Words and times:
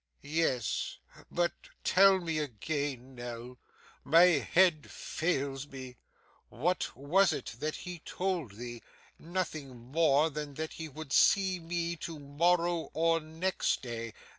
'Yes. 0.23 0.97
But 1.29 1.51
tell 1.83 2.17
me 2.17 2.39
again, 2.39 3.13
Nell. 3.13 3.59
My 4.03 4.23
head 4.29 4.89
fails 4.89 5.67
me. 5.67 5.97
What 6.49 6.97
was 6.97 7.31
it 7.31 7.53
that 7.59 7.75
he 7.75 7.99
told 7.99 8.53
thee? 8.53 8.81
Nothing 9.19 9.77
more 9.77 10.31
than 10.31 10.55
that 10.55 10.73
he 10.73 10.89
would 10.89 11.13
see 11.13 11.59
me 11.59 11.97
to 11.97 12.17
morrow 12.17 12.89
or 12.95 13.19
next 13.19 13.83
day? 13.83 14.15